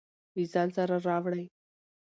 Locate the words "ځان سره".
0.51-0.95